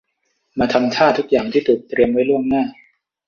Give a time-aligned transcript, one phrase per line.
[0.59, 2.63] มาทำท่าทุกอย่างที่ถูกเตรียมไว้ล่วงหน้า